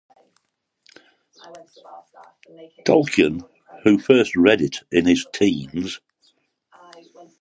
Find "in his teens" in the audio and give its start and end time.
4.91-5.99